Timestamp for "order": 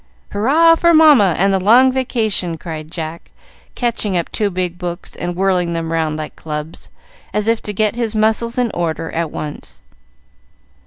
8.71-9.11